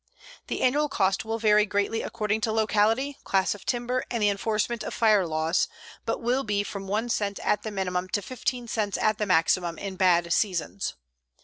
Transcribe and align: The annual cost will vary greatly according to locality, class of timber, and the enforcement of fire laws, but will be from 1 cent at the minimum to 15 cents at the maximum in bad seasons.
The 0.47 0.63
annual 0.63 0.89
cost 0.89 1.25
will 1.25 1.37
vary 1.37 1.67
greatly 1.67 2.01
according 2.01 2.41
to 2.41 2.51
locality, 2.51 3.19
class 3.23 3.53
of 3.53 3.67
timber, 3.67 4.03
and 4.09 4.23
the 4.23 4.29
enforcement 4.29 4.81
of 4.81 4.95
fire 4.95 5.27
laws, 5.27 5.67
but 6.07 6.23
will 6.23 6.43
be 6.43 6.63
from 6.63 6.87
1 6.87 7.07
cent 7.09 7.37
at 7.37 7.61
the 7.61 7.69
minimum 7.69 8.09
to 8.13 8.23
15 8.23 8.67
cents 8.67 8.97
at 8.97 9.19
the 9.19 9.27
maximum 9.27 9.77
in 9.77 9.97
bad 9.97 10.33
seasons. 10.33 10.95